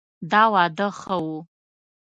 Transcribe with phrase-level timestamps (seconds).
[0.31, 1.35] دا واده ښه ؤ